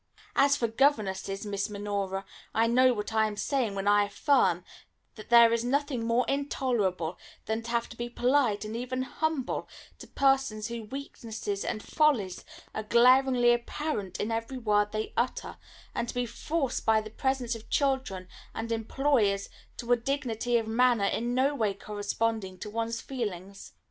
[0.35, 4.63] As for governesses, Miss Minora, I know what I am saying when I affirm
[5.13, 9.69] that there is nothing more intolerable than to have to be polite, and even humble,
[9.99, 12.43] to persons whose weaknesses and follies
[12.73, 15.57] are glaringly apparent in every word they utter,
[15.93, 20.65] and to be forced by the presence of children and employers to a dignity of
[20.65, 23.73] manner in no way corresponding to one's feelings.